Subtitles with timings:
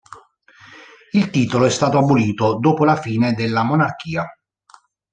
[1.13, 4.25] Il titolo è stato abolito dopo la fine della monarchia.